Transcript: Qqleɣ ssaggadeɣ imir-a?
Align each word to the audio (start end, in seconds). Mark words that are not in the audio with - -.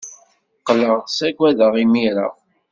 Qqleɣ 0.59 0.95
ssaggadeɣ 1.05 1.73
imir-a? 1.83 2.27